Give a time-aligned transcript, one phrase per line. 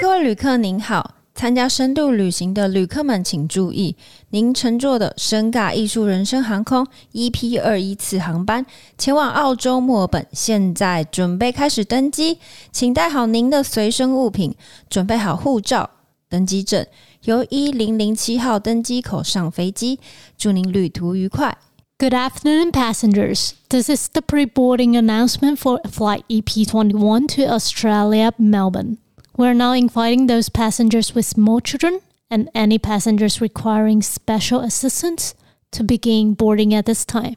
[0.00, 3.94] 各位旅客您好，参加深度旅行的旅客们请注意，
[4.30, 8.64] 您乘坐的深尬艺术人生航空 EP 二一次航班
[8.96, 12.38] 前往澳洲墨尔本，现在准备开始登机，
[12.72, 14.54] 请带好您的随身物品，
[14.88, 15.90] 准备好护照、
[16.30, 16.86] 登机证，
[17.24, 20.00] 由一零零七号登机口上飞机，
[20.38, 21.58] 祝您旅途愉快。
[21.98, 23.50] Good afternoon, passengers.
[23.68, 28.96] This is the pre-boarding announcement for flight EP21 to Australia, Melbourne.
[29.39, 35.33] We're now inviting those passengers with small children and any passengers requiring special assistance
[35.71, 37.35] to begin boarding at this time.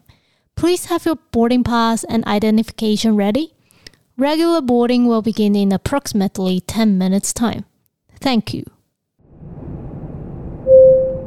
[0.55, 3.53] Please have your boarding pass and identification ready.
[4.17, 7.65] Regular boarding will begin in approximately 10 minutes time.
[8.21, 8.65] Thank you.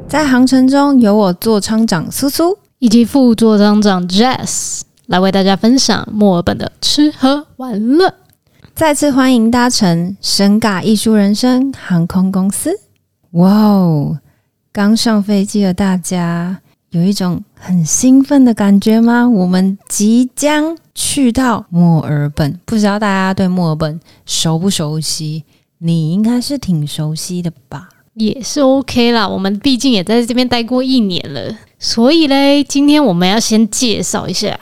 [0.08, 2.58] 在航程中，由我座舱长苏苏。
[2.82, 8.12] 以及副座舱长 Jess 来为大家分享墨尔本的吃喝玩乐。
[8.77, 12.69] 再次欢迎搭乘深尬艺术人生航空公司。
[13.31, 14.19] 哇哦！
[14.71, 16.61] 刚上飞机的大家
[16.91, 19.27] 有一种很兴奋的感觉吗？
[19.27, 25.43] 我们即将去到墨尔本，不知道大家对墨尔本熟不熟悉？
[25.79, 27.89] 你应该是挺熟悉的吧？
[28.13, 31.57] 也是 OK 啦，我们毕竟也在这边待过一年了。
[31.79, 34.55] 所以嘞，今天我们要先介绍一下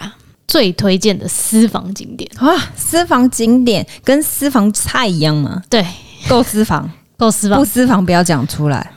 [0.55, 2.31] 最推荐的私房景点。
[2.37, 5.61] 啊，私房景点跟私房菜一样吗？
[5.69, 5.85] 对，
[6.29, 6.89] 够私房，
[7.19, 8.89] 够私房，不私房不要讲出来。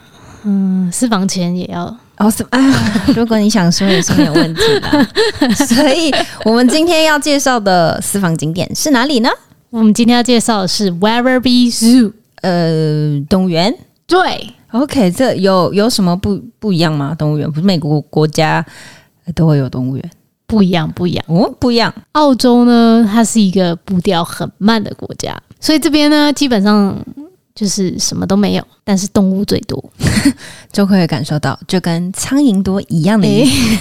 [0.43, 1.83] 嗯，私房钱也要。
[2.15, 2.47] 哦，什么？
[2.51, 2.73] 哎，
[3.13, 5.55] 如果你想说也是没有问题的。
[5.67, 6.09] 所以
[6.45, 9.29] 我们今天要介绍的私房景点是哪里呢？
[9.69, 13.75] 我们今天要介绍的是 Werribee Zoo，呃，动物园。
[14.07, 14.53] 对。
[14.71, 17.13] OK，这有有什么不不一样吗？
[17.19, 18.65] 动物园不是每个国国家
[19.35, 20.11] 都会有动物园，
[20.49, 21.93] 不一样，不一样哦，不一样。
[22.13, 26.97] 澳洲呢，它是一个步调很慢的国家，所以这边呢，基本上
[27.53, 29.81] 就是什么都没有，但是动物最多，
[30.73, 33.77] 就可以感受到，就跟苍蝇多一样的意思。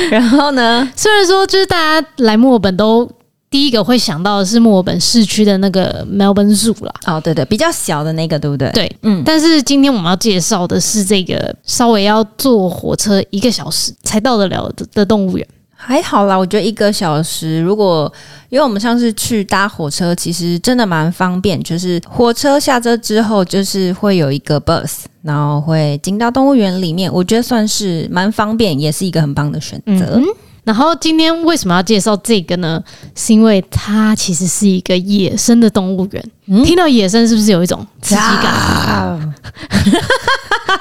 [0.00, 3.08] 欸、 然后呢，虽然说就是大家来墨尔本都。
[3.50, 8.68] 第一个会想到的是墨尔本市区的那个 Melbourne Zoo 啦，哦，对对，比较小的那个，对不对？
[8.72, 9.22] 对，嗯。
[9.24, 15.46] 但是今天我们要介绍的是这个稍微要坐火车一个小时才到得了的的动物园。
[15.76, 18.10] 还好啦，我觉得一个小时，如果
[18.48, 30.20] 因为我们上次去搭火车，其实真的蛮方便，就是火车下车之后，就是会有一个 bus，然后会进到动物园里面，我觉得算是蛮方便，也是一个很棒的选择。
[30.64, 32.82] 然后今天为什么要介绍这个呢？
[33.14, 36.30] 是因为它其实是一个野生的动物园。
[36.46, 38.52] 嗯、听到野生是不是有一种刺激感？
[38.52, 39.34] 啊、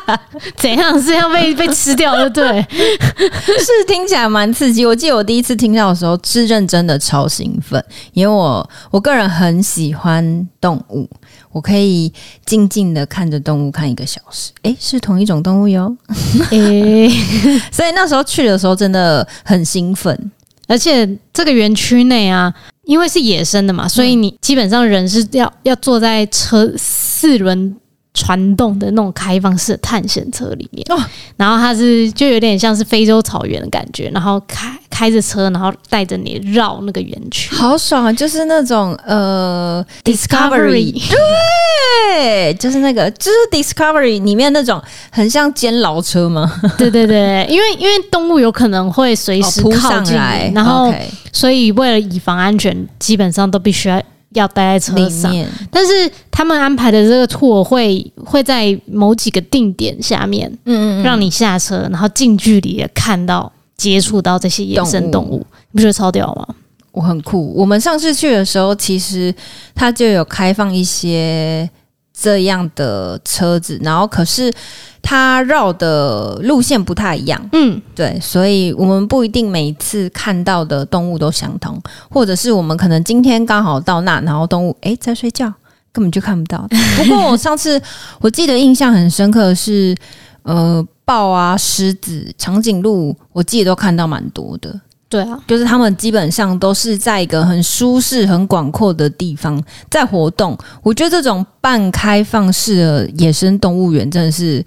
[0.58, 2.30] 怎样是要被被吃掉的？
[2.30, 4.86] 对，是听起来蛮刺激。
[4.86, 11.10] 我记得我第一次听到的时候是认真的超兴奋，因为我我个人很喜欢动物。
[11.54, 12.12] 我可以
[12.46, 15.96] 静静的看着动物看一个小时，诶，是同一种动物哟，
[16.50, 17.08] 诶，
[17.72, 20.32] 所以那时候去的时候真的很兴奋，
[20.68, 22.54] 而且这个园区内啊，
[22.84, 27.78] 因为是野生的嘛，所以你基本上人是要要坐在车四轮。
[28.16, 31.04] 传动的那种开放式的探险车里面，哦，
[31.36, 38.14] 然后它是就有点像是非洲草原的感觉，然后开开着车，然后带着你绕那个园区，好爽啊！
[38.14, 41.02] 就是那种呃，Discovery，
[42.14, 46.62] 对，就是那个就是 Discovery 里面那种很像监牢车吗？
[46.78, 50.94] 对对对，因为因为动物有可能会随时靠近来，然后
[51.32, 54.00] 所以为了以防安全，基本上都必须要。
[54.36, 55.32] 要待在车上，
[55.70, 66.48] 但是他们安排的这个 tour 会会在某几个定点下面，嗯嗯，让你下车，然后近距离的看到、接触到这些野生动物，你不觉得超屌吗？
[66.92, 67.54] 我很酷。
[67.56, 69.34] 我们上次去的时候，其实
[69.74, 71.70] 它就有开放一些
[72.14, 74.52] 这样的车子，然后可是。
[75.06, 81.78] 它绕的路线不太一样，嗯，对，所以我们不一定每一次看到的动物都相同，
[82.10, 85.54] 或者是我们可能今天刚好到那，然后动物诶在睡觉，
[85.92, 86.66] 根本就看不到。
[86.96, 87.80] 不过我上次
[88.22, 89.94] 我记得印象很深刻的是，
[90.44, 94.80] 呃，豹啊、狮子、长颈鹿，我记得都看到蛮多的。
[95.10, 100.58] 对啊，就是他们基本上都是在一个很舒适、很广阔的地方在活动。
[100.82, 104.66] 我觉得这种半开放式的野生动物园真的是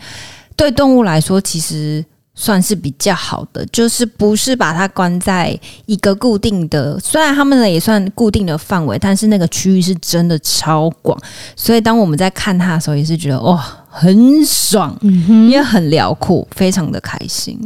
[0.55, 2.05] 对动物来说，其实
[2.37, 3.67] 算是比较好的。
[3.73, 11.21] 就是不是把它关在一个固定的，虽然他们呢也算固定的范围，但是那个区域是真的超广。
[11.57, 13.57] 所以当我们在看它的时候，也是觉得哇，
[13.89, 17.59] 很爽，嗯哼，因为很辽阔，非常的开心。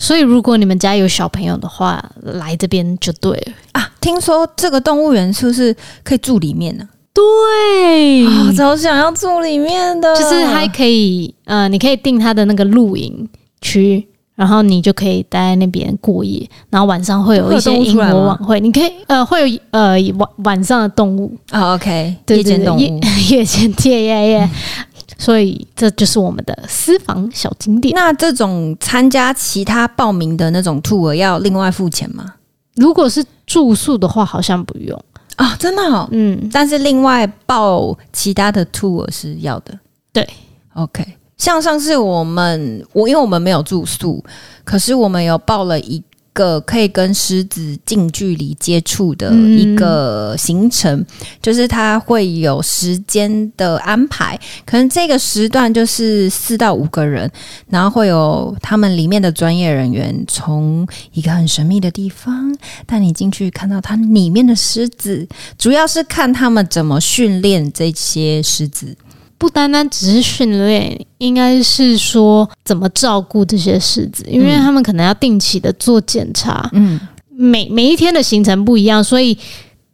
[0.00, 3.90] 所以，如果你们家有小朋友的话，来这边就对了啊！
[4.00, 6.88] 听说这个动物园是不是可以住里面呢？
[7.12, 13.28] 对，我超想要住里面的，就是还可以，呃，你可以订它的那个露营
[13.60, 14.06] 区，
[14.38, 21.36] 然后你就可以待在那边过夜，然后晚上会有一些英国晚会，你可以，呃，会有呃晚晚上的动物。
[21.50, 23.00] 啊，OK，夜间动物，
[23.30, 24.50] 夜 间夜夜夜，
[25.18, 27.92] 所以这就是我们的私房小景点。
[27.96, 32.34] 那这种参加其他报名的那种 tour 要另外付钱吗？
[32.76, 34.96] 如果是住宿的话，好像不用。
[35.34, 39.76] 啊、哦，真的哦，嗯，但是另外报其他的 tour 是要的，
[40.12, 40.24] 对
[40.74, 41.04] ，OK。
[41.38, 44.22] 像上次我们，我因为我们没有住宿，
[44.64, 46.02] 可是我们有报了一。
[46.34, 51.06] 个可以跟狮子近距离接触的一个行程，嗯、
[51.42, 57.28] 就是它会有时间的安排，可能这个时段就是四到五个人，
[57.68, 62.56] 然后会有他们里面的专业人员从一个很神秘的地方
[62.86, 65.26] 带你进去，看到它里面的狮子，
[65.58, 68.96] 主要是看他们怎么训练这些狮子。
[69.38, 76.68] 不单单只是训练，应该是说怎么照顾这些狮子，因为他们可能要定期的做检查。
[76.72, 77.00] 嗯，
[77.30, 79.38] 每每一天的行程不一样，所以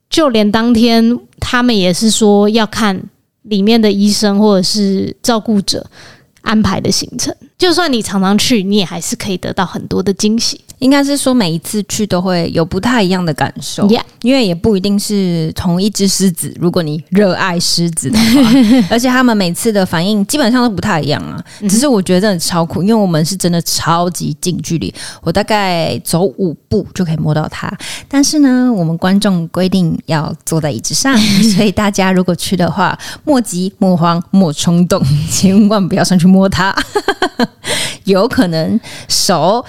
[0.08, 3.00] 就连当天他们也是说要看
[3.43, 5.87] 里面的医生或者是照顾者
[6.41, 7.35] 安排的行程。
[7.56, 10.60] 就算你常常去，你也还是可以得到很多的惊喜。
[10.80, 14.02] 应该是说每一次去都会有不太一样的感受，Yeah.
[14.22, 16.54] 因为也不一定是同一只狮子。
[16.60, 18.50] 如果你热爱狮子的话，
[18.90, 21.42] 而且他们每次的反应基本上都不太一样啊。
[21.68, 24.92] 只是我觉得真的超酷，因为我们是真的超级近距离，
[25.22, 27.72] 我大概走五步就可以摸到它。
[28.08, 31.16] 但是呢，我们观众规定要坐在椅子上，
[31.54, 35.00] 所以大家如果去的话，莫急莫慌莫冲动，
[35.30, 36.74] 千万不要上去摸它。
[38.05, 39.64] 有可能手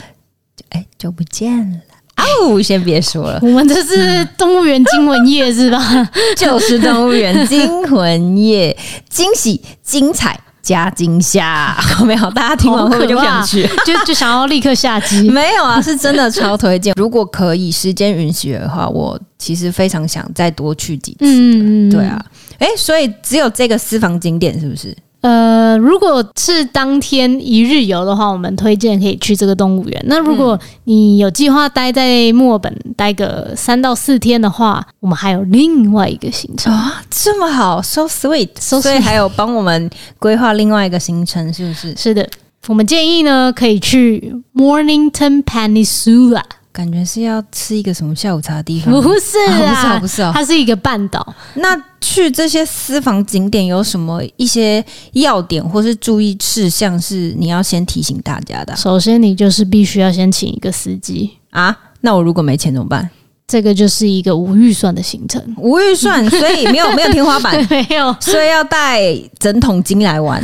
[0.70, 1.78] 哎就不见了
[2.18, 6.10] 哦，先别说了，我们这是动物园惊魂夜是吧？
[6.36, 8.76] 就是动物园惊魂夜，
[9.10, 11.78] 惊喜、精彩加惊吓，
[12.08, 12.32] 没有？
[12.32, 13.68] 大家听完会不会就不想去？
[13.86, 15.30] 就就想要立刻下机？
[15.30, 16.94] 没有啊，是真的超推荐。
[16.98, 21.18] 如果可以，时间允许的话，我其实非常想再多去几次。
[21.22, 22.26] 嗯，对啊，
[22.60, 24.96] 哎，所以只有这个私房景点是不是？
[25.26, 30.00] 呃，如果是当天一日游的话，我们推荐可以去这个动物园。
[30.06, 39.90] 那如果你有计划待在墨尔本待个三到四天的话，我们还有另外一个行程啊，这么好，so sweet，so sweet，所以还有帮我们
[40.20, 41.96] 规划另外一个行程，是不是？
[41.96, 42.30] 是的，
[42.68, 46.44] 我们建议呢可以去 Mornington Peninsula。
[46.76, 48.94] 感觉是要吃一个什么下午茶的地方？
[49.02, 51.34] 不是啊，不是啊，不是啊，它是一个半岛。
[51.54, 54.84] 那去这些私房景点有什么一些
[55.14, 58.76] 要点或是注意事项是你要先提醒大家的？
[58.76, 61.74] 首先，你就是必须要先请一个司机啊。
[62.02, 63.10] 那我如果没钱怎么办？
[63.56, 69.02] 这个就是一个无预算的行程，无预算， 所以没有没有天花板， 没有，所以要带
[69.40, 70.42] 整桶金来玩，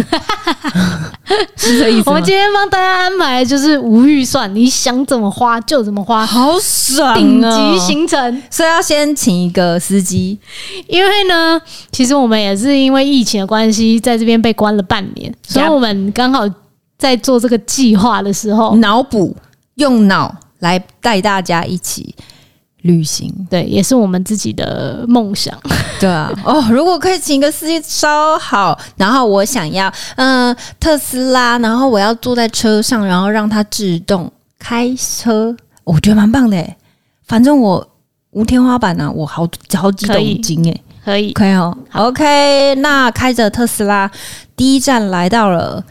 [1.58, 2.10] 是这意思。
[2.10, 8.42] 我们今天帮大家安排就是无预算，你想怎么花就怎么花，好爽，顶级行程。
[8.50, 10.40] 所以要先请一个司机，
[10.88, 11.62] 因为呢，
[11.92, 16.48] 其实我们也是因为疫情的关系，在这边被关了半年，所以我们刚好
[16.98, 19.36] 在做这个计划的时候，脑补
[19.76, 22.16] 用脑来带大家一起。
[22.82, 25.56] 旅行，对，也是我们自己的梦想。
[26.00, 28.78] 对啊， 哦，如果可以请一个司机超好。
[28.96, 36.78] 然后我想要，嗯、呃，特斯拉，然后我要坐在车上，然后让它自动开车，我觉得蛮棒的诶。
[37.28, 37.88] 反正我
[38.32, 41.78] 无天花板啊，我好好几桶金诶，可以，可以哦。
[41.94, 44.10] OK，那开着特斯拉，
[44.56, 45.84] 第一站来到了。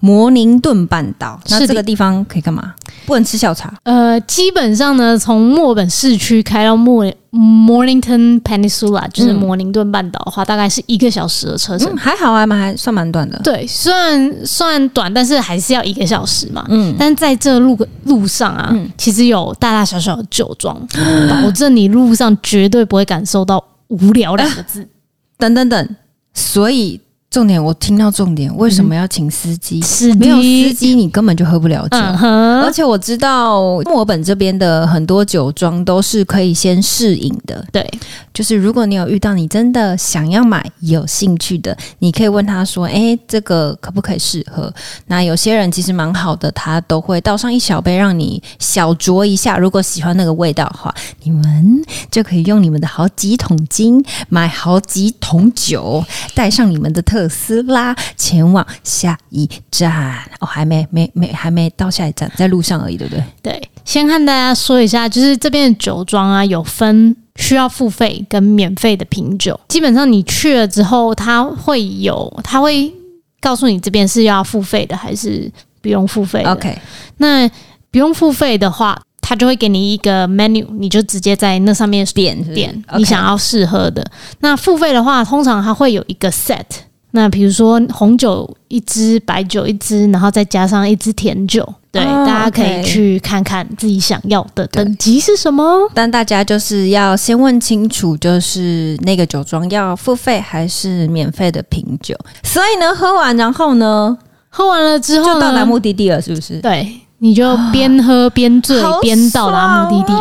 [0.00, 2.74] 摩宁顿半岛，那这个地方可以干嘛？
[3.04, 3.72] 不能吃下午茶。
[3.82, 11.92] 呃，基本上呢，从墨尔本市区开到墨 Mornington Peninsula，就是摩宁顿半岛的话，大概是一个小时的车程。
[11.92, 13.40] 嗯，还好啊，还算蛮短的。
[13.42, 16.64] 对，虽然算短，但是还是要一个小时嘛。
[16.68, 24.86] 嗯，但是在这路路上啊，嗯、其实有大大小小的酒庄，嗯、 保证你路上绝对不会感受到无聊两个字。
[25.38, 25.96] 等等等，
[26.34, 27.00] 所以。
[27.30, 29.82] 重点，我听到重点，为什么要请司机？
[29.82, 31.98] 是没有司机，你根本就喝不了酒。
[31.98, 37.62] 而且我知道墨尔本这边的很多酒庄都是可以先试饮的。
[37.70, 37.86] 对，
[38.32, 44.72] 就是如果你有遇到你真的想要买、有兴趣的，你可以问他说：“诶，这个可不可以试喝？”
[45.06, 49.58] 那有些人其实蛮好的，他都会倒上一小杯让你小酌一下。
[49.58, 50.94] 如果喜欢那个味道的话，
[51.24, 56.02] 你们就可以用你们的好几桶金买好几桶酒，
[56.34, 57.17] 带上你们的特。
[57.18, 60.22] 特斯拉，前往下一站。
[60.38, 63.24] 哦，还没没没还没到下一站，在路上而已，对不对？
[63.42, 69.58] 对，先和大家说一下，就是这边的酒庄啊，有分需要付费跟免费的品酒。
[69.66, 72.94] 基本上你去了之后，他会有，他会
[73.40, 75.50] 告诉你这边是要付费的还是
[75.82, 76.52] 不用付费的。
[76.52, 76.78] OK，
[77.16, 77.48] 那
[77.90, 78.96] 不用付费的话。
[79.20, 84.02] 他就会给你一个 menu，你就直接在那上面点点你想要试喝的。
[84.38, 86.64] 那付费的话，通常它会有一个 set。
[87.10, 91.66] 那比如说红酒一支，白酒一支，然后再加上一支甜酒。
[91.90, 92.26] 对，oh.
[92.26, 95.64] 大家可以去看看自己想要的等级是什么。
[95.94, 102.14] 但大家就是要先问清楚，就是那个酒庄要付费还是免费的品酒。
[102.42, 104.16] 所以呢，喝完然后呢，
[104.50, 106.60] 喝完了之后就到达目的地了，是不是？
[106.60, 107.00] 对。
[107.20, 110.12] 你就边喝边醉，边到达目的地。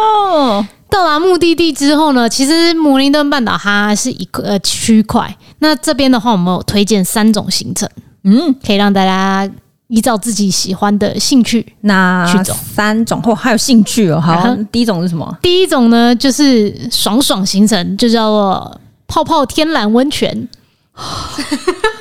[0.88, 5.38] 哦、到达目的地之后呢，其实摩林顿半岛它是一个呃区块。
[5.60, 7.90] 那这边的话，我们有推荐三种行程，
[8.24, 9.50] 嗯，可以让大家
[9.88, 12.56] 依照自己喜欢的兴趣那去走。
[12.76, 14.20] 三种或、哦、还有兴趣哦。
[14.20, 15.38] 好，嗯、第一种是什么？
[15.42, 20.48] 第一种呢，就是爽爽行程，就叫做泡泡天然温泉。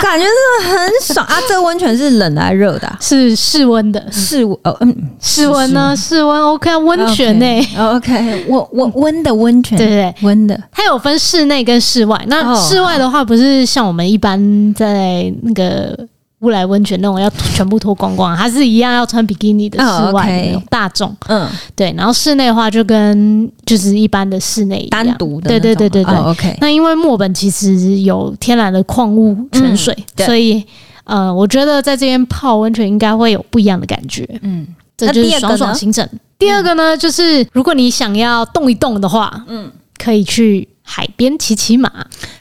[0.00, 1.36] 感觉是很爽啊！
[1.48, 2.96] 这个温泉是冷的还是热的、啊？
[3.00, 5.94] 是室温的，室温哦，嗯，室温呢？
[5.96, 10.60] 室温 OK，温泉呢、欸、？OK，温温温的温泉，对对对，温的。
[10.72, 12.22] 它有分室内跟室外。
[12.26, 15.98] 那室外的话，不是像我们一般在那个。
[16.42, 21.94] 乌来温泉那种要全部脱光光，它是一样要穿比基尼的室外的那种大众，嗯，对。
[21.96, 26.14] 然后室内的话就跟就是一般的室内单独的，对对对对对。
[26.14, 30.62] 哦、OK，那因为墨本其实有天然的矿物泉水，嗯、所以
[31.04, 34.28] 呃，我觉得在这边泡温泉应该会有不一样的感觉。
[34.42, 36.08] 嗯，这就是爽爽行程。
[36.38, 40.68] 第二个呢，就是如果你想要动一动的话，嗯，可以去。
[40.94, 41.90] 海边骑骑马，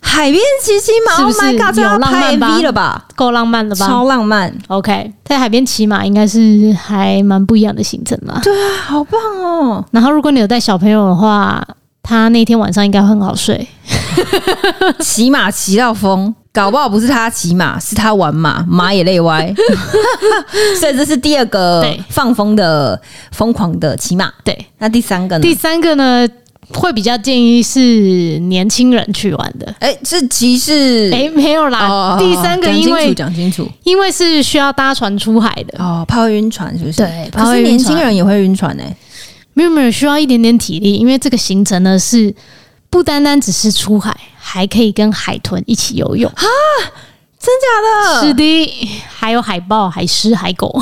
[0.02, 3.06] 海边骑骑马，Oh my God，这要拍 MV 了吧？
[3.16, 3.88] 够浪漫了吧？
[3.88, 4.54] 超浪漫。
[4.68, 8.42] OK，在海边骑马应该是还蛮不一样的行程吧？
[8.44, 9.86] 对啊，好棒哦！
[9.92, 11.66] 然后如果你有带小朋友的话，
[12.04, 13.66] 他那天晚上应该会很好睡。
[15.00, 19.56] 骑马骑到疯，搞不好不是他骑马，是他玩马，马也累歪。
[20.78, 24.30] 所以这是第二个放风的疯狂的骑马。
[24.44, 25.42] 对，那第三个呢？
[25.42, 26.28] 第三个呢？
[26.74, 29.74] 会比较建议是年轻人去玩的。
[29.80, 31.12] 哎，是骑士？
[31.14, 31.88] 哎，没有啦。
[31.88, 33.16] 哦、第三个，因为
[33.84, 35.84] 因为是需要搭船出海的。
[35.84, 36.98] 哦，怕会晕船是不是？
[36.98, 38.96] 对，可是年轻人也会晕船呢、欸。
[39.54, 42.34] 没有没有，需要一点点体力，因为这个行程呢是
[42.90, 46.44] 不单单只是出海，还可以跟海豚一起游泳啊！
[47.38, 48.28] 真假的？
[48.28, 50.82] 是的，还有海豹、海狮、海狗。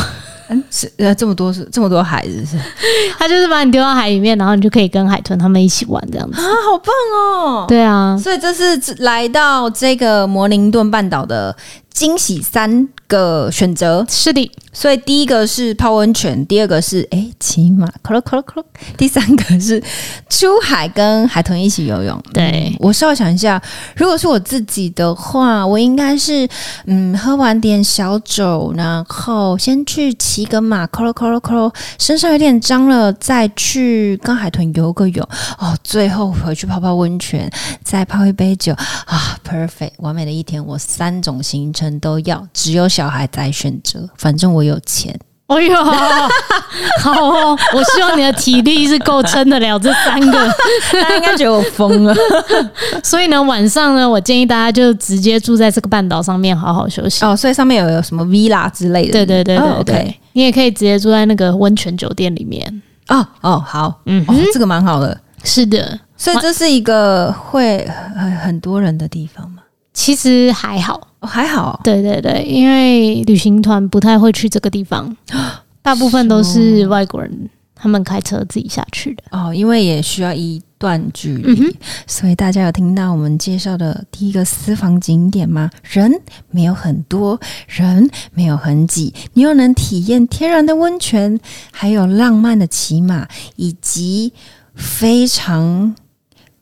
[0.49, 2.57] 嗯，是呃，这么多是这么多海是不，是，
[3.17, 6.41] 他就是把你丢到海里面，然后你就可以跟海豚他们一起玩这样子。
[6.41, 7.65] 啊，好棒哦！
[7.67, 11.55] 对啊，所以这是来到这个摩灵顿半岛的
[11.91, 14.51] 惊喜三个选择，是的。
[14.71, 18.65] 所以第一个是泡温泉，第二个是哎骑马，克罗克罗克罗，
[18.95, 19.83] 第三个是
[20.29, 22.21] 出海跟海豚一起游泳。
[22.31, 23.61] 对，嗯、我稍微想一下，
[23.95, 26.47] 如果是我自己的话，我应该是
[26.85, 35.27] 嗯喝完点小酒，然后先去骑个马，克罗克罗克罗，身上有点脏了，再去跟海豚游个泳。
[35.57, 37.51] 哦，最后回去泡泡温泉，
[37.83, 38.71] 再泡一杯酒
[39.05, 40.63] 啊，perfect，完美的一天。
[40.63, 44.59] 我三种行程都要，只有小孩在选择，反正我。
[44.69, 45.17] 有钱，
[45.47, 45.73] 哎呦，
[47.01, 47.57] 好哦！
[47.73, 50.47] 我希望你的体力是够撑得了这三个，
[50.93, 52.13] 大家应该觉得我疯了。
[53.03, 57.35] 所以呢，晚上呢，我建议大家就直接住在这个半岛上面，好好休息哦。
[57.35, 59.11] 所以上面有有什么 villa 之类的？
[59.13, 62.83] 对对对对对，你也可以直接住在那个温泉酒店里面。
[63.07, 65.19] 哦哦，好，嗯、哦，这个蛮好的。
[65.43, 69.58] 是的，所以这是一个会很很多人的地方吗？
[69.99, 71.77] 其实还好，哦、还好。
[71.83, 75.13] 对对对，因为旅行团不太会去这个地方，
[75.83, 79.23] 大部分都是外国人，他们开车自己下去的。
[79.31, 81.73] 哦，因为也需要一段距离，嗯、
[82.07, 85.69] 所以大家有听到我们介绍的第一个私房景点吗？
[85.83, 86.09] 人
[86.49, 87.37] 没有很多，
[87.67, 91.37] 人没有很挤，你又能体验天然的温泉，
[91.71, 93.27] 还有浪漫的骑马，
[93.57, 94.31] 以及
[94.73, 95.93] 非常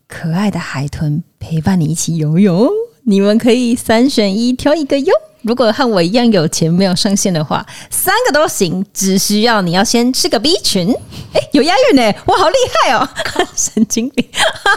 [0.07, 2.67] 可爱的海豚陪伴你一起游泳。
[3.09, 5.13] 你们可以三选一挑一个哟。
[5.43, 10.93] 如果和我一样有钱没有上限的话，三个都行，只需要你要先吃个 B 群。
[11.33, 13.07] 哎，有押韵呢，我，好厉害哦！
[13.55, 14.25] 神经病。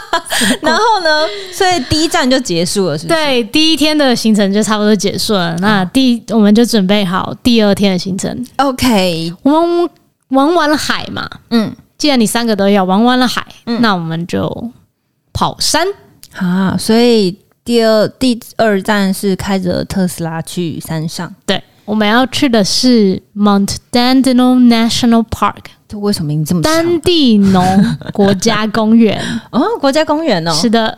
[0.62, 3.18] 然后呢，所以第一站就结束了，是不是？
[3.18, 5.56] 对，第一天的行程就差不多结束了。
[5.58, 8.46] 那第我们就准备好第二天的行程。
[8.58, 9.90] OK，我们
[10.28, 14.70] 玩完了海嘛，嗯，既然你三个都要玩完了海，嗯，那我们就
[15.32, 15.84] 跑山
[16.36, 16.76] 啊。
[16.78, 17.36] 所以。
[17.64, 21.32] 第二第二站是开着特斯拉去山上。
[21.46, 25.64] 对，我们要去的是 Mount Dandenong National Park。
[25.88, 26.72] 这为什么名字这么长？
[26.72, 30.96] 丹地农国家公园 哦，国家公园哦，是的。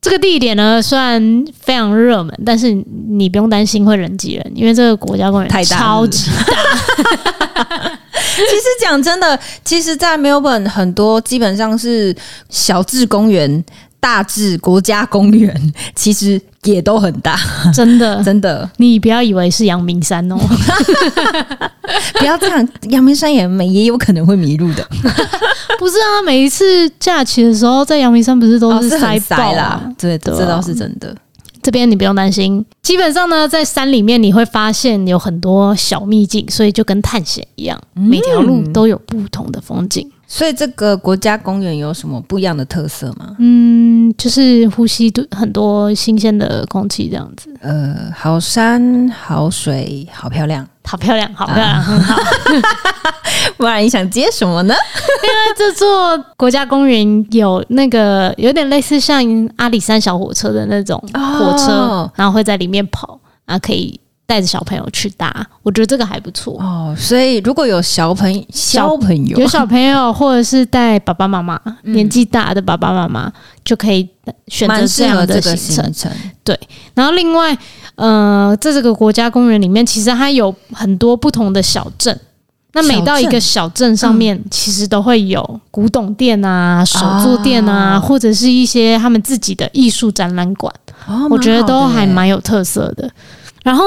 [0.00, 2.72] 这个地点呢，虽然非常热门，但是
[3.08, 7.92] 你不用担心会人挤人，因为这个国家公园太大，超级大。
[8.36, 12.14] 其实讲真的，其实，在 Melbourne 很多基本上是
[12.50, 13.64] 小至公园。
[14.06, 15.52] 大至国家公园
[15.96, 17.36] 其实也都很大，
[17.74, 18.70] 真的 真的。
[18.76, 20.36] 你不要以为是阳明山哦，
[22.20, 24.88] 不要这样，阳明山也没也有可能会迷路的。
[25.80, 29.82] 不是啊，每一次假期的时候，在阳明山不是都是塞爆啦？
[29.98, 31.12] 对的，这倒是真的。
[31.60, 40.08] 这边你不用担心，基本上呢，在山里面你会发现有很多小秘境，所以就跟探险一样，每条路都有不同的风景。
[40.28, 43.36] 所以这个国家公园有什么不一样的特色吗？
[43.38, 47.48] 嗯，就是呼吸很多新鲜的空气这样子。
[47.60, 52.20] 呃，好山好水好漂亮，好漂亮，好漂亮，很好。
[53.56, 54.74] 不然你想接什么呢？
[54.74, 59.22] 因为这座国家公园有那个有点类似像
[59.56, 64.00] 阿里山小火车的那种火车，哦、然后会在里面跑，然后可以。
[64.26, 66.92] 带着小朋友去搭，我觉得这个还不错哦。
[66.98, 73.32] 所以如果有小朋小，小朋友，有小朋友，或者是带爸爸妈妈、嗯、年纪大的爸爸妈妈，
[73.64, 74.08] 就可以
[74.48, 76.10] 选择这样的行程。
[76.42, 76.58] 对，
[76.94, 77.56] 然后另外，
[77.94, 82.18] 呃，在这个国家公园里面，其实它有很多不同的小镇。
[82.72, 90.74] 那每到一个小镇上面，其实都会有古董店啊、手作店啊，或者是一些他们自己的艺术展览馆。
[91.06, 93.08] 哦，我觉得都还蛮有特色的。
[93.62, 93.84] 然后。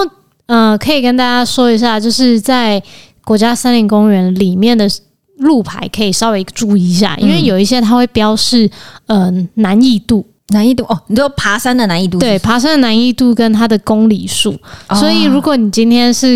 [0.50, 2.82] 嗯、呃，可以跟大家说一下，就是在
[3.24, 4.90] 国家森林公园里面的
[5.38, 8.70] 路牌，可以稍微注意一下，因为有一些它会标示，
[9.06, 14.58] 嗯、呃，难易度，难易度哦，你说爬山的难易度是是，对，爬山的难易度跟它的公里数。
[14.88, 16.36] 哦、所以，如果你今天是，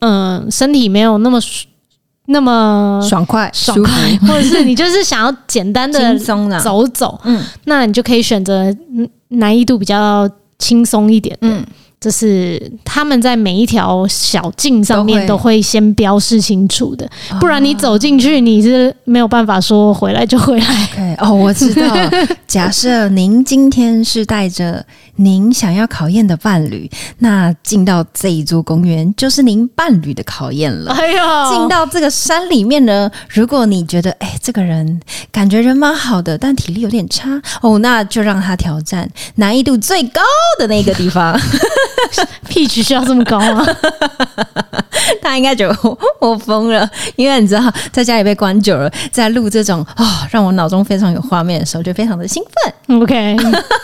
[0.00, 1.40] 嗯、呃，身体没有那么
[2.26, 8.74] 那么爽快、爽快，或者是你就是想要简单的走走，嗯，那你就可以选择
[9.28, 11.64] 难易度比较轻松一点的，嗯。
[12.04, 17.08] 就是他们在每一条小径上面都会先标示清楚的，
[17.40, 20.66] 不然你走进去你是没有办法说回来就回来。
[20.94, 21.96] Okay, 哦，我知道。
[22.46, 24.84] 假设您今天是带着
[25.16, 30.92] 您想要考验的伴侣，那进到这一座公园就是您伴侣的考验了。
[30.92, 35.00] 哎呦，进到这个山里面呢，如果你觉得哎，这个人
[35.30, 40.20] 感觉人蛮好的，但体力有点差哦，那就让他挑战难易度最高
[40.58, 41.38] 的那个地方。
[42.48, 43.66] Peach 需要这么高吗？
[45.20, 53.00] 他应该觉得我疯了，因为你知道，在家里被关久了，在录这种啊、哦，让我脑中非常有画面的时候，就非常的兴奋。
[53.00, 53.36] OK，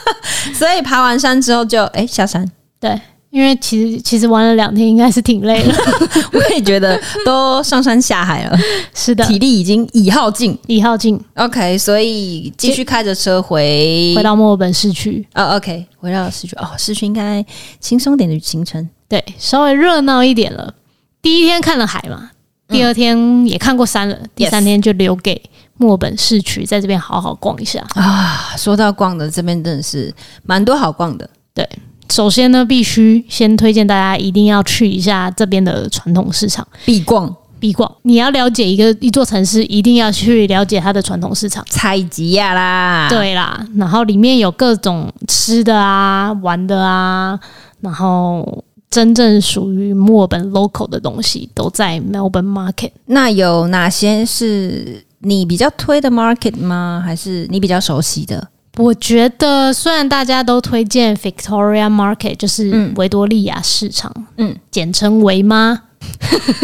[0.54, 2.50] 所以爬完山之后就哎、欸、下山。
[2.80, 5.74] 对，因为其实其实玩了两天，应该是挺累了。
[6.33, 8.59] 我也觉得都上山下海了，
[8.94, 11.20] 是的，体力已经已耗尽，已耗尽。
[11.35, 15.24] OK，所以继续开着车回回到墨尔本市区。
[15.35, 17.44] 啊，OK，回到市区哦，市区应该
[17.78, 20.74] 轻松点的行程，对，稍微热闹一点了。
[21.20, 22.30] 第一天看了海嘛，
[22.66, 25.42] 第二天也看过山了，嗯、第三天就留给
[25.80, 28.54] 墨尔本市区，在这边好好逛一下啊。
[28.56, 30.14] 说到逛的，这边真的是
[30.44, 31.28] 蛮多好逛的。
[31.54, 31.66] 对，
[32.10, 37.90] 首先呢，必须先推荐大家一定要去一下这边的传统市场，必逛必逛。
[38.02, 47.40] 你要了解一个一座城市，一定要去了解它的传统市场，采集呀啦，对啦，然后里面有各种吃的啊、玩的啊，
[47.80, 48.62] 然后。
[48.90, 52.90] 真正属于墨尔本 local 的东西都在 Melbourne Market。
[53.06, 57.02] 那有哪些是你比较推的 market 吗？
[57.04, 58.48] 还是你比较熟悉的？
[58.76, 65.83] 我觉得虽然大家都推荐 Victoria Market，就是维多利亚市场，嗯，简称维妈。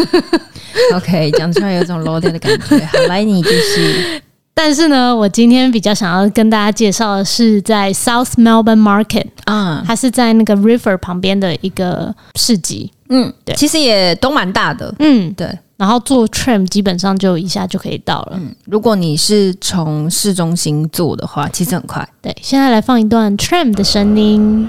[0.95, 2.77] OK，讲出来有种 low 的感觉。
[2.85, 4.21] 好，来你继续。
[4.55, 12.91] 但是呢，我今天比较想要跟大家介绍的是在 South Melbourne Market 啊，它是在那个 River 旁边的一个市集。
[13.09, 14.95] 嗯，对，其实也都蛮大的。
[14.97, 15.47] 嗯，对。
[15.77, 18.31] 然后坐 tram 基本上就一下就可以到了。
[18.33, 22.07] 嗯，如果你是从市中心坐的话，其实很快。
[22.21, 24.67] 对，现在来放一段 tram 的声音。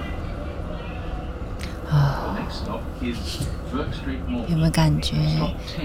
[1.91, 2.37] 啊，
[4.49, 5.17] 有没有感觉？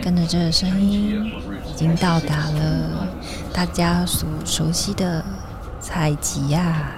[0.02, 1.32] 跟着这个声音，
[1.70, 3.08] 已经到达了。
[3.54, 5.24] 大家所熟悉的
[5.80, 6.92] 采集呀。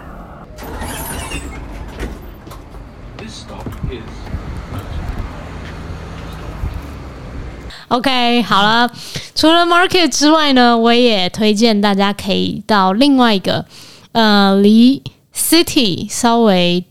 [7.90, 8.90] OK，好了，
[9.36, 13.66] 除了 Market 之外呢，我也推荐大家可以到另外一个，
[14.12, 15.02] 呃，离
[15.36, 16.84] City 稍微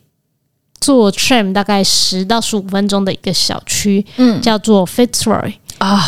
[0.80, 6.00] 坐 tram 大概十到十五分钟的一个小区，嗯，叫做 Fitzroy 啊、哦，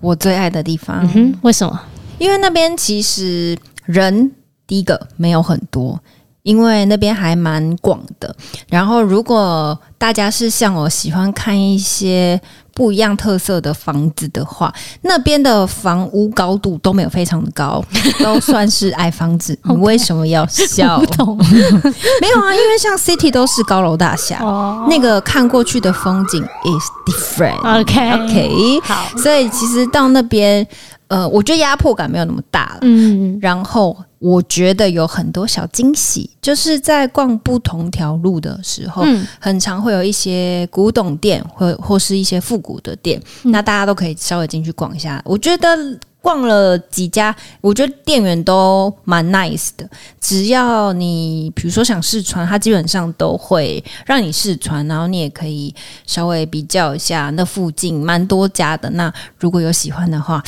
[0.00, 0.98] 我最爱的地方。
[1.02, 1.80] 嗯哼，为什么？
[2.18, 4.32] 因为那边其实人
[4.66, 6.00] 第一个没有很多。
[6.44, 8.36] 因为那边还蛮广的，
[8.68, 12.38] 然后如果大家是像我喜欢看一些
[12.74, 17.82] 不一样特色的房子的话，那边的房屋高度都没有非常的高，
[18.22, 19.56] 都算是矮房子。
[19.64, 20.98] 你为什么要笑？
[20.98, 21.38] 不懂
[22.20, 27.80] 没有啊，因为像 City 都是高楼大厦，哦，那个看过去的风景 is different。
[27.80, 30.66] OK OK，好，所以其实到那边。
[31.14, 32.78] 呃，我觉得压迫感没有那么大了。
[32.82, 45.22] 嗯，然后我觉得有很多小惊喜，就是在逛不同条路的时候，嗯，很常会有一些古董店，或或是一些复古的店，嗯，那大家都可以稍微进去逛一下。
[45.24, 45.78] 我觉得
[46.20, 49.88] 逛了几家，我觉得店员都蛮 nice 的。
[50.20, 55.72] 只要你比如说想试穿，他基本上都会让你试穿，然后你也可以
[56.06, 58.90] 稍微比较一下那附近蛮多家的。
[58.90, 60.42] 那如果有喜欢的话。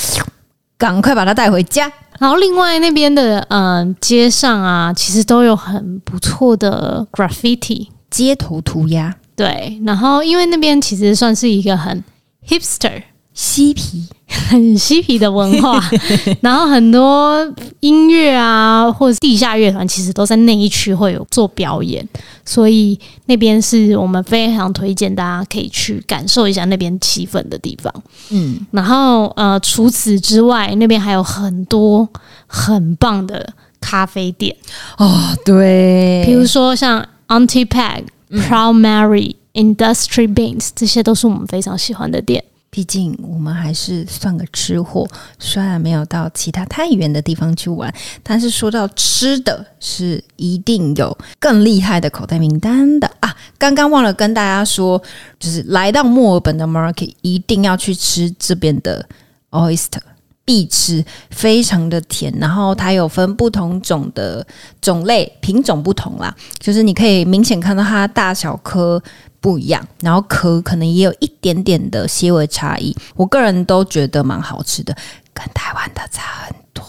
[0.79, 1.91] 赶快把它带回家。
[2.19, 9.15] 然后，另外那边的嗯、呃、街上啊，其实都有很不错的 graffiti 街头涂鸦。
[9.35, 12.03] 对，然后因为那边其实算是一个很
[12.49, 13.03] hipster。
[13.37, 14.03] 嬉皮，
[14.49, 15.79] 很 嬉皮的文化，
[16.41, 17.37] 然后很多
[17.81, 22.09] 音乐啊，或者地下乐团，其实都在那一区会有做表演，
[22.47, 27.93] 所以那边是我们非常推荐大家可以去感受一下那边气氛的地方。
[28.31, 32.09] 嗯，然后呃，除此之外，那边还有很多
[32.47, 33.47] 很棒的
[33.83, 34.57] 咖啡店。
[34.97, 42.43] 哦，对，比如说像 Auntie Peg、嗯、Proud Mary、Industry Beans，这些都是我们非常喜欢的店。
[42.77, 45.09] 毕竟我们还是算个吃货，
[45.39, 47.91] 虽然没有到其他太远的地方去玩，
[48.23, 53.35] 但是说到吃的，是一定有更厉害的口袋名单的啊！
[53.57, 55.03] 刚刚忘了跟大家说，
[55.41, 59.09] 就是来到墨尔本的 market，一定要去吃这边的
[59.53, 60.03] oyster，
[60.45, 64.47] 必吃，非常的甜，然后它有分不同种的
[64.83, 69.03] 种类，品种不同啦，就是你可以明显看到它大小颗。
[69.41, 72.97] 不一样，然后壳可能也有一点点的些微差异。
[73.15, 74.97] 我个人都觉得蛮好吃的，
[75.33, 76.85] 跟台湾的差很多。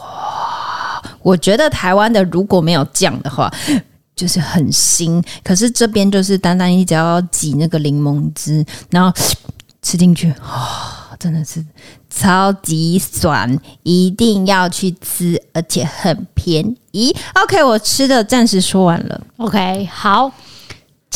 [1.22, 3.54] 我觉得台湾的如果没有酱的话，
[4.16, 5.24] 就是很腥。
[5.44, 9.12] 可是这边就是单单一只要挤那个柠檬汁，然后
[9.82, 11.64] 吃进去，哦，真的是
[12.10, 17.16] 超级酸，一定要去吃，而且很便宜。
[17.44, 19.22] OK，我吃的暂时说完了。
[19.38, 20.32] OK，好。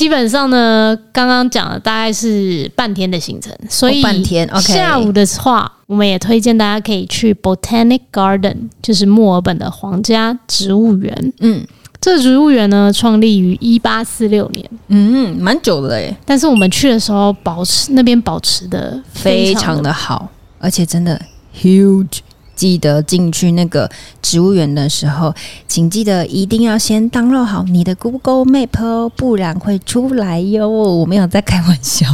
[0.01, 4.47] 基本上呢，刚刚讲的大概是半天的行程，所以半天。
[4.47, 11.33] OK，下午的话，我们也推荐大家可以去 Botanic Garden，就是墨尔本的皇家植物园。
[11.41, 11.63] 嗯，
[11.99, 16.17] 这个植物园呢，创立于一八四六年，嗯，蛮久的诶。
[16.25, 21.21] 但是我们去的时候，保持那边保持的非常的好，而且真的
[21.55, 22.21] huge。
[22.55, 23.89] 记得进去那个
[24.21, 25.33] 植物园的时候，
[25.67, 30.69] 请记得一定要先 download 好你的 Google Map 哦，不然会出来哟。
[30.69, 32.05] 我没有在开玩笑，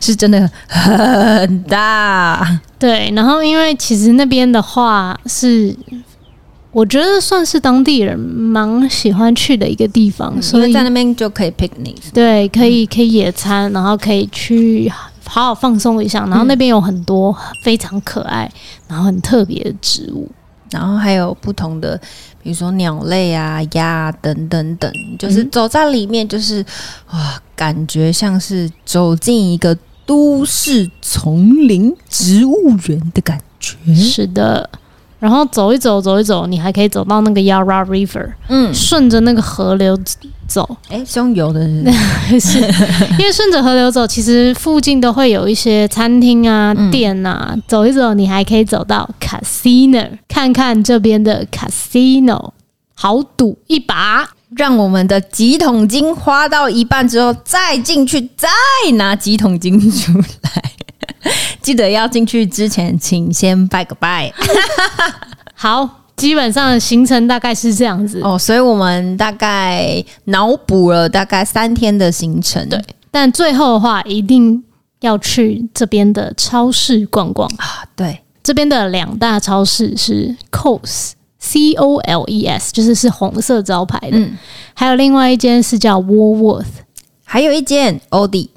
[0.00, 2.60] 是真的很大。
[2.78, 5.74] 对，然后因为其实那边的话是，
[6.72, 14.92] 我觉得算是当地人蛮喜欢去的一个地方，所以在那边就可以 picnic，对，可以可以野餐，然后可以去。
[15.26, 18.50] 好好放松一下，然后那边有很多非常可爱、
[18.88, 20.30] 然后很特别的植物，
[20.70, 22.00] 然后还有不同的，
[22.42, 26.64] 比如说鸟类啊、鸭啊等等等，就是走在里面，就是
[27.12, 33.76] 哇，感觉像是走进一个都市丛林植物园的感觉。
[33.94, 34.68] 是的。
[35.18, 39.98] 然后走一走，走一走，你还可以走到那个 Yarra River，嗯，顺着那个河流
[40.46, 40.76] 走。
[40.88, 41.60] 哎，用游的
[42.30, 42.58] 是，是
[43.18, 47.56] 因为顺着河流走，其实附近都会有一些餐厅啊、嗯、店啊。
[47.66, 52.50] 走一走，你还可以走到 Casino，看看这边的 Casino，
[52.94, 54.30] 好赌一把。
[54.54, 58.48] 让我们的几桶金花到一半之后，再进去，再
[58.92, 60.72] 拿几桶金出来。
[61.60, 64.32] 记得要进去之前，请先拜个拜。
[65.54, 72.68] 好，基本上行程大概是这样子哦，所以我们大概脑补了大概三天的行程。
[72.68, 74.62] 对，但最后的话一定
[75.00, 77.84] 要去这边的超市逛逛啊。
[77.96, 84.18] 对，这边的两大超市是 Coles，C O L E S，就是是红色招牌的。
[84.18, 84.36] 嗯，
[84.74, 86.66] 还有另外一间是叫 Woolworth，
[87.24, 88.50] 还有一间 Aldi。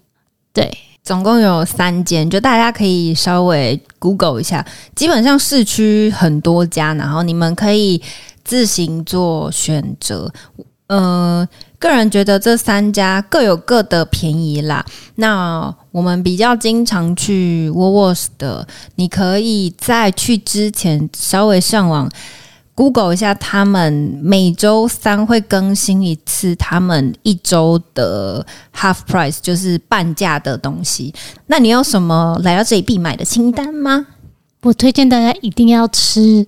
[0.53, 0.77] 对。
[1.09, 4.63] 总共有三间，就大家可以稍微 Google 一下。
[4.93, 7.99] 基本上市区很多家，然后你们可以
[8.43, 10.31] 自行做选择。
[10.85, 11.47] 呃，
[11.79, 14.85] 个人觉得这三家各有各的便宜啦。
[15.15, 22.07] 那我们比较经常去 Woolworths 的，你可以在去之前稍微上网
[22.79, 31.13] Google 一下，他们每周三会更新一次他们一周的 Half Price，就是半价的东西。
[31.47, 34.07] 那你有什么来到这里必买的清单吗？
[34.61, 36.47] 我推荐大家一定要吃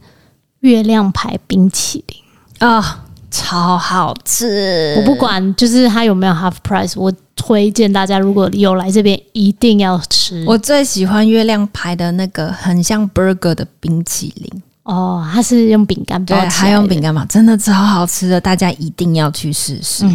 [0.61, 2.17] 月亮牌冰淇淋
[2.59, 2.77] 啊。
[2.79, 2.85] 哦
[3.33, 4.93] 超好吃！
[4.97, 10.43] 我不管，就是它有没有 half price，我推荐大家如果有来这边，一定要吃。
[10.45, 20.05] 我最喜欢月亮牌的那个很像 burger 的冰淇淋哦，它是用饼干包，对，还用饼干嘛，真的超好吃的，大家一定要去试试。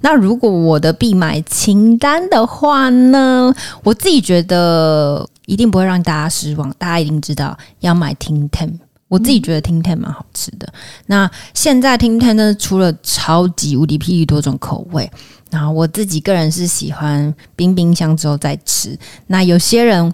[0.00, 8.72] 那如果我的必买清单的话呢，我自己觉得一定不会让大家失望，大家一定知道要买 Tim Tam。
[9.08, 10.66] 我自己觉得 Tim Tam 蛮好吃的。
[11.06, 15.08] 那现在 Tim Tam 呢，出了超级无敌霹雳多种口味。
[15.50, 18.98] 然后我自己个人是喜欢冰冰箱之后再吃。
[19.28, 20.12] 那有些人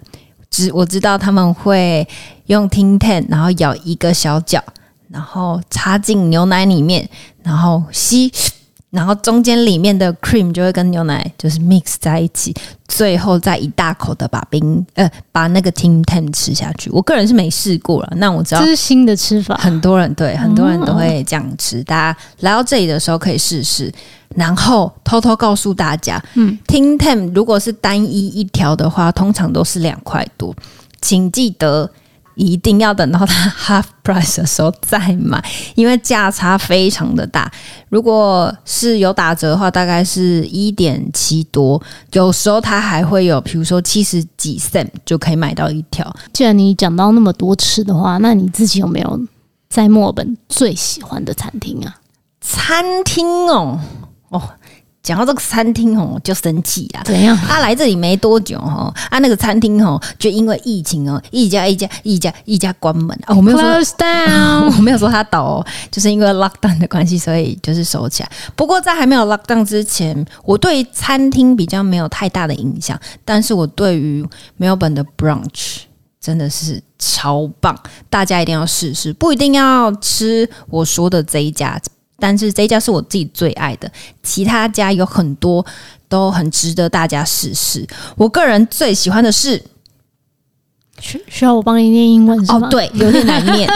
[0.50, 2.06] 知我知道他们会
[2.46, 4.62] 用 tin tan 然后咬一个小角，
[5.08, 7.08] 然后插进牛奶里面，
[7.42, 8.32] 然后吸。
[8.90, 12.52] 然后中间里面的 cream 就会跟牛奶就是 mix 在一起，
[12.88, 16.90] 最后再一大口的把冰呃把那个 Tim Tam 吃下去。
[16.90, 21.84] 我个人是没试过了，那我知道这是新的吃法，很多人对很多人都会这样吃。
[21.84, 23.92] 大家来到这里的时候可以试试，
[24.34, 30.52] 然后偷偷告诉大家，嗯，Tim Tam 如果是单一一条的话，通常都是两块多，
[31.00, 31.88] 请记得。
[32.34, 33.50] 一定要等到它
[33.82, 35.42] half price 的时候再买，
[35.74, 37.50] 因为价差非常的大。
[37.88, 41.80] 如果是有打折的话，大概是一点七多，
[42.12, 46.14] 有时候它还会有，比如说七十几 cent 就可以买到一条。
[46.32, 49.20] 既然你讲到那么多吃的话，那你自己有没有
[49.68, 51.96] 在墨尔本最喜欢的餐厅啊？
[52.40, 53.78] 餐厅哦，
[54.30, 54.42] 哦。
[55.02, 57.02] 讲到这个餐厅哦，就生气啊！
[57.04, 57.34] 怎样？
[57.36, 63.34] 他、啊、来这里没多久哦，啊，那个餐厅哦，就因为疫情哦，一家一家一家一家关门啊。
[63.34, 64.66] 我没有说，Close down.
[64.76, 68.30] 我没有说他倒哦，就是因为 lockdown 的关系，所以就是收起来。
[68.54, 74.22] 不过在还没有 lockdown 之前，我对餐厅比较没有太大的影响，但是我对于
[74.58, 75.78] 墨尔本的 brunch
[76.20, 77.74] 真的是超棒，
[78.10, 81.80] 大家一定要试试，不一定要吃我说的这一家。
[82.20, 83.90] 但是这一家是我自己最爱的，
[84.22, 85.64] 其他家有很多
[86.08, 87.86] 都很值得大家试试。
[88.16, 89.60] 我个人最喜欢的是，
[91.00, 92.66] 需需要我帮你念英文是吗？
[92.66, 93.68] 哦，对，有点难念。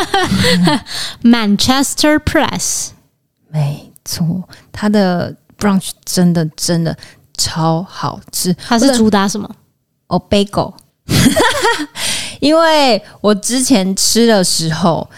[1.24, 2.88] Manchester Press，
[3.50, 6.96] 没错，它的 brunch 真的真的
[7.36, 8.54] 超好吃。
[8.68, 9.48] 它是主打什么？
[10.08, 10.74] 哦，bagel。
[12.40, 15.08] 因为我之前吃的时候。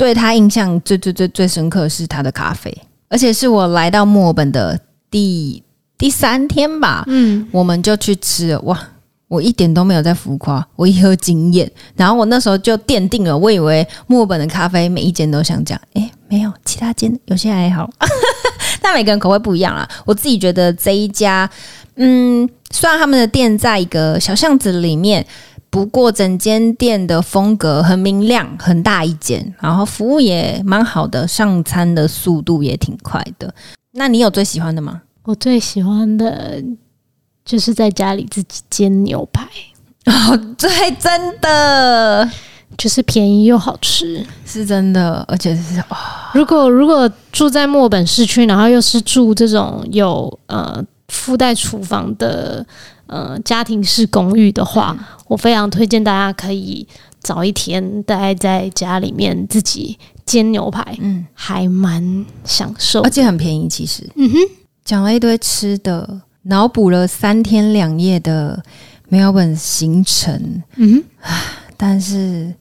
[0.00, 2.74] 对他印象最最最最深刻的是他的咖啡，
[3.10, 5.62] 而且是我来到墨尔本的第
[5.98, 8.80] 第三天吧，嗯，我们就去吃了，哇，
[9.28, 17.86] 我一点都没有在浮夸，我一喝惊艳，然后我那时候就奠定了，我以为墨尔本的咖啡每一间都像这样，诶，没有，其他间有些还好，
[18.80, 19.86] 但每个人口味不一样啊。
[20.06, 21.46] 我自己觉得这一家，
[21.96, 25.26] 嗯，虽然他们的店在一个小巷子里面。
[25.70, 33.54] 不过整间店的风格很明亮，很大一间，然后服务也蛮好的，上餐的速度也挺快的。
[33.92, 35.00] 那你有最喜欢的吗？
[35.22, 36.60] 我最喜欢的
[37.44, 39.46] 就是在家里自己煎牛排
[40.06, 42.28] 哦，对，真的
[42.76, 45.96] 就是便宜又好吃，是真的，而且是哦。
[46.34, 52.66] 如果如果住在墨尔本市区，然后又是住这种有呃附带厨房的。
[53.10, 56.86] 呃，家庭式公寓的话，嗯，我非常推荐大家可以
[57.18, 63.68] 早一天待在家里面自己煎牛排，嗯，还蛮享受，而且很便宜。
[63.68, 64.36] 其实，嗯哼，
[64.84, 68.62] 讲了一堆吃的，脑补了三天两夜的
[69.08, 71.30] 墨尔本行程，嗯哼，
[71.76, 72.54] 但是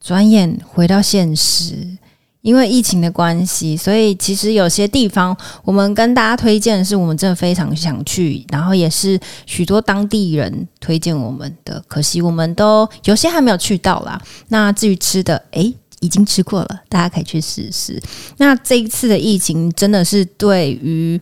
[0.00, 1.98] 转眼回到现实。
[2.42, 14.20] 因为疫情的关系，所以其实有些地方我们跟大家推荐的是我们真的非常想去，然后也是许多当地人推荐我们的，可惜我们都有些还没有去到啦。
[14.48, 18.00] 那至于吃的，诶，已经吃过了，大家可以去试试。
[18.36, 21.20] 那这一次的疫情真的是对于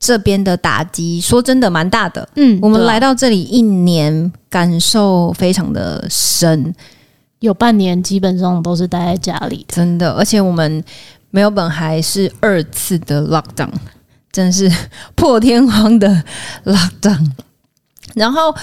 [0.00, 2.26] 这边的打击，说真的蛮大的。
[2.36, 6.74] 嗯，我们来到这里一年，感受非常的深。
[7.44, 10.12] 有半年基本上都是待在家里的，真的。
[10.12, 10.82] 而且我们
[11.30, 13.68] 没有本还是二次的 lockdown，
[14.32, 14.70] 真是
[15.14, 16.24] 破天荒的
[16.64, 17.32] lockdown。
[18.14, 18.54] 然后，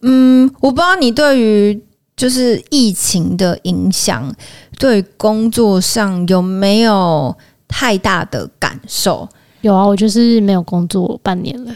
[0.00, 1.84] 嗯，我不知道你对于
[2.16, 4.34] 就是疫情的影响，
[4.78, 7.36] 对工作上有没有
[7.68, 9.28] 太大的感受？
[9.60, 11.74] 有啊，我就是没有工作半年了。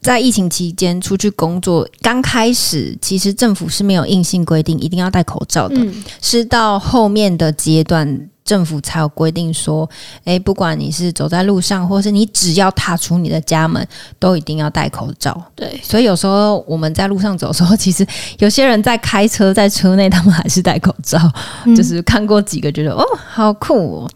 [0.00, 9.88] 在疫情期间出去工作，刚开始其实政府是没有硬性规定一定要戴口罩的，嗯、是到后面的阶段，政府才有规定说，
[10.24, 13.86] 哎，不管你是走在路上，或是你只要踏出你的家门，
[14.18, 15.42] 都一定要戴口罩。
[15.54, 18.06] 对，所以有时候我们在路上走的时候， 其实
[18.38, 21.18] 有些人在开车，在车内他们还是戴口罩，
[21.64, 24.10] 嗯、就是看过几个觉得哦，好酷哦。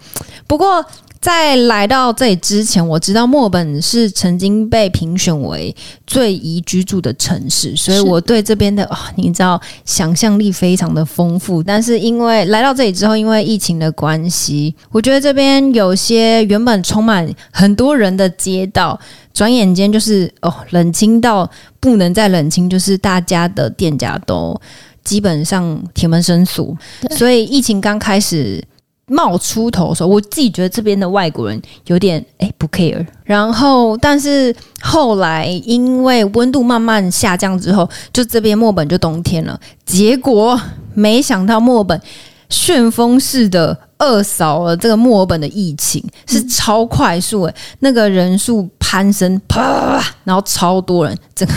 [0.46, 0.84] 不过。
[1.24, 5.74] 在来到这里之前，我知道墨尔本是曾经被评选为
[6.06, 11.62] 最宜居住的城市，所以我对这边的、哦、你知道想象力非常的丰富。
[11.62, 19.00] 但是因为来到这里之后，因为疫情的关系，我觉得这边有些原本充满很多人的街道，
[19.32, 24.54] 转眼间就是哦冷清到不能再冷清，就是大家的店家都
[25.02, 26.76] 基本上铁门生锁，
[27.12, 28.62] 所以疫情刚开始。
[29.06, 40.58] 冒出头的时候，我自己觉得这边的外国人有点诶、欸、不 care，然后但是后来因为温度慢慢下降之后，就这边墨本就冬天了，结果
[40.94, 42.00] 没想到墨本
[42.48, 51.54] 旋风式的扼扫了这个墨尔本的疫情，是超快速诶、欸，那个人数攀升，啪，然后超多人，整个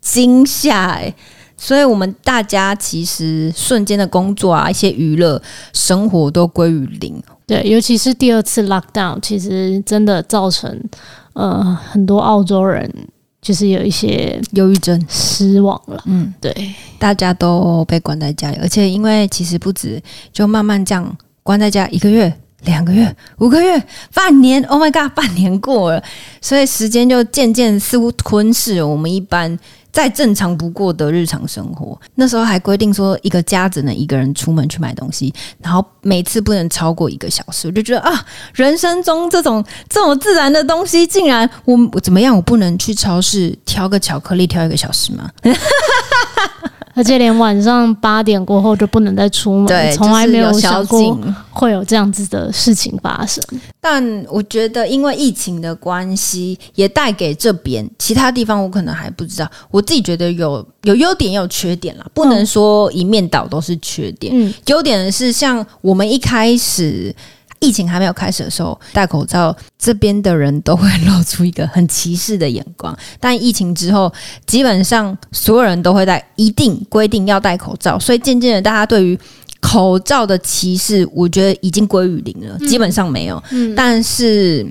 [0.00, 1.14] 惊吓诶。
[1.62, 5.40] 所以，我们大家其实瞬间的工作啊，一些娱乐
[5.74, 7.22] 生活都归于零。
[7.46, 10.74] 对，尤其是第二次 lockdown，其实真的造成
[11.34, 12.90] 呃很多澳洲人
[13.42, 16.02] 就是有一些忧郁症、失望了。
[16.06, 23.82] 嗯，对，大家都被关在家里，而且因为其实不止，就慢慢这样关在家一个月、两个月、五个月、
[24.14, 24.62] 半年。
[24.64, 26.02] Oh my god，半年过了，
[26.40, 29.58] 所以时间就渐渐似乎吞噬了我们一般。
[29.92, 37.68] 再正常不过的日常生活，那时候还规定说一个家只能一个人出门去买东西，然后每次不能超过一个小时。
[37.68, 38.24] 我就觉得啊，
[38.54, 42.34] 人生中这种这种自然的东西，竟然我我怎么样？
[42.34, 45.30] 我不能去超市挑个巧克力挑一个小时吗？
[47.00, 51.18] 而且连晚上八点过后就不能再出门，对，从来没有想过
[51.50, 53.42] 会有这样子的事情发生。
[53.80, 59.50] 但我觉得，因为疫情的关系，也带给这边其他地方，我可能还不知道。
[59.70, 64.30] 我自己觉得有有优点，也有缺点啦，不能说一面倒都是缺点。
[64.36, 67.14] 嗯，优点是像我们一开始。
[67.60, 72.96] 疫情还没有开始的时候，戴口罩，这边的人都会露出一个很歧视的眼光。
[73.20, 74.12] 但疫情之后，
[74.46, 77.98] 基本上所有人都会戴，一定规定要戴口罩。
[77.98, 79.18] 所以渐渐的，大家对于
[79.60, 83.42] 口罩的歧视，我觉得已经归于零了，基本上没有。
[83.50, 84.66] 嗯，但是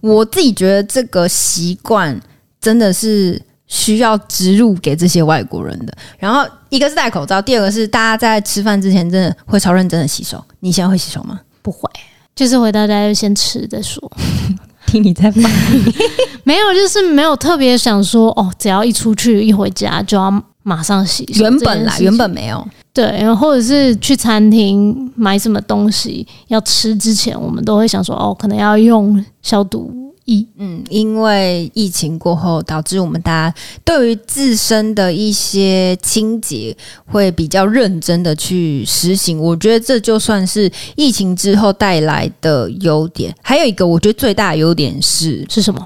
[0.00, 2.18] 我自己觉得这个习惯
[2.58, 5.94] 真的是需要植入给这些外国人的。
[6.18, 10.42] 然后一个是戴口罩，第二个是大家在吃饭之前真的会超认真的洗手。
[10.60, 11.38] 你现在会洗手吗？
[11.60, 11.86] 不会。
[12.34, 14.10] 就是回到家就先吃再说，
[14.86, 15.48] 听你在骂，
[16.44, 20.30] 没有，就是没有特别想说哦，只要一出去一回家就要
[20.62, 21.28] 马上洗。
[21.38, 29.92] 原本啦，原本没有，对，然后或者是去餐厅买什么东西要吃之前，我们都会想说哦，可能要用消毒。
[30.56, 39.38] 嗯，因为疫情过后，导致我们大家对于自身的一些清洁会比较认真的去实行。
[39.38, 43.34] 我觉得这就算是疫情之后带来的优点。
[43.42, 45.84] 还有一个，我觉得最大的优点是是什么？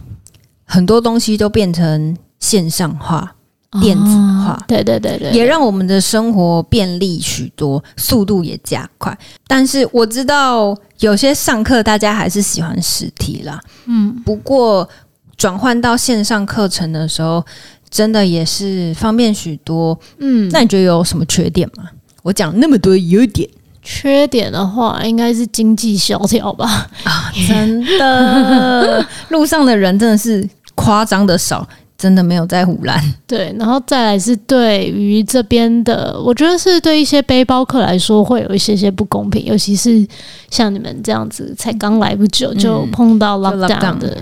[0.64, 3.37] 很多东西都变成线上化。
[3.80, 4.04] 电子
[4.44, 9.16] 化，哦，对对对对，也让我们的生活便利许多，速度也加快。
[9.46, 14.88] 但是我知道有些上课大家还是喜欢实体啦，嗯，不过
[15.37, 17.44] 转换到线上课程的时候，
[17.90, 19.98] 真的也是方便许多。
[20.18, 21.84] 嗯，那你觉得有什么缺点吗？
[22.22, 23.48] 我讲那么多优点，
[23.82, 26.88] 缺点的话应该是经济萧条吧？
[27.04, 31.66] 啊，真的， 路上的人真的是夸张的少。
[32.05, 40.07] 真的没有在胡乱，对，然后再来是对于这边的，我觉得是对一些背包客来说会有一些些不公平，尤其是
[40.51, 44.19] 像你们这样子才刚来不久就碰到 lockdown 的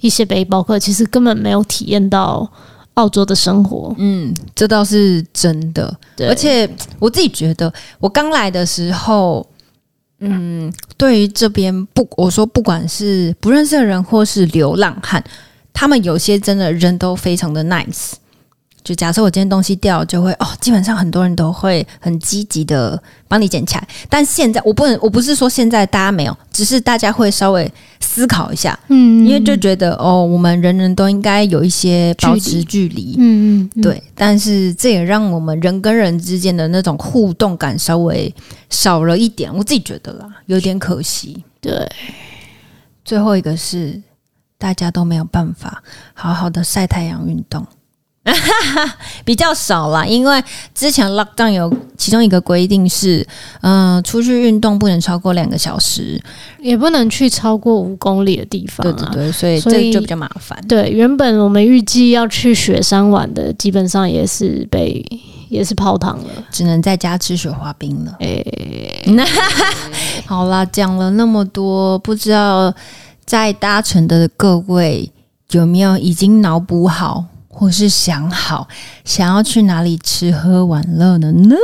[0.00, 2.48] 一些背包客，其实根本没有体验到
[2.94, 3.92] 澳洲的生活。
[3.98, 5.92] 嗯，这倒是真的。
[6.14, 6.70] 对，而且
[7.00, 9.44] 我自己觉得，我刚来的时候，
[10.20, 15.20] 嗯，对于这边不，我说不管是不认识的人或是流浪汉。
[15.74, 18.12] 他们有些真的人都非常的 nice，
[18.84, 23.88] 就假设我今天东西掉，就会哦，基本上很多人都会很积极的帮你捡起来。
[24.08, 34.00] 但现在我不能，我不是说现在大家没有，只是大家会稍微思考一下，嗯，因为就觉得哦，我们人人都应该有一些保持距离，嗯嗯，对。
[34.14, 38.32] 但是这也让我们人跟人之间的那种互动感稍微
[38.70, 41.42] 少了一点，我自己觉得啦，有点可惜。
[41.60, 41.90] 对，
[43.04, 44.00] 最后一个是。
[44.64, 45.82] 大家都没有办法
[46.14, 47.66] 好好的晒太阳运动。
[49.26, 50.42] 比较少啦，因为
[50.74, 53.20] 之前 lockdown 有其中一个规定是，
[53.60, 56.18] 嗯、呃，出去运动不能超过两个小时，
[56.58, 59.10] 也不能去超过五公里的地方、啊。
[59.12, 60.58] 对对对，所以这就比较麻烦。
[60.66, 65.04] 对，原本我们预计要去雪山玩的，基本上也是被
[65.50, 68.16] 也是泡汤了，只能在家吃雪花冰了。
[68.20, 69.24] 哎、欸，
[70.24, 72.72] 好啦，讲了那么多，不知道
[73.24, 75.12] 在搭乘的各位
[75.50, 77.26] 有没有已经脑补好？
[77.48, 78.66] 或是想好
[79.04, 81.54] 想要去哪里吃喝玩乐了呢？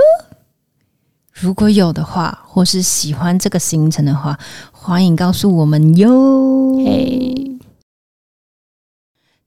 [1.33, 4.39] 如果有的话，或是喜欢这个行程的话，
[4.71, 6.77] 欢迎告诉我们哟。
[6.77, 7.59] 嘿，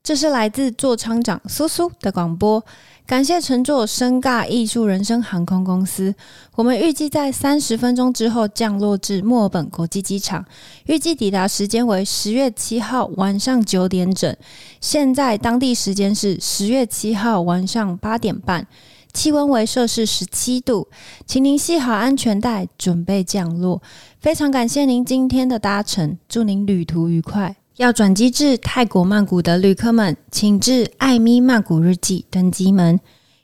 [0.03, 2.66] 这是来自座舱长苏苏的广播。
[3.05, 6.15] 感谢乘坐深尬艺术人生航空公司。
[6.55, 10.45] 我们预计在三十分钟之后降落至墨尔本国际机场，
[10.85, 14.33] 预计抵达时间为十月七号晚上九点整。
[14.79, 18.65] 现在当地时间是十月七号晚上八点半，
[19.13, 20.87] 气温为摄氏十七度，
[21.25, 23.81] 请您系好安全带，准备降落。
[24.21, 27.57] 非常感谢您今天的搭乘，祝您旅途愉快。
[27.78, 32.99] 要转机至泰国曼谷的旅客们，请至艾咪曼谷日记登机门；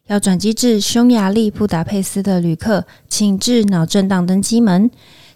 [0.06, 4.88] 要转机至匈牙利布达佩斯的旅客，请至脑震荡登机门；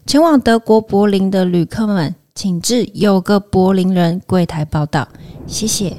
[0.05, 5.07] 前往德国柏林的旅客们，请至有个柏林人柜台报到。
[5.47, 5.97] 谢谢。